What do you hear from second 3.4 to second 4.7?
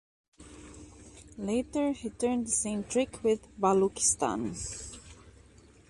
Baluchistan.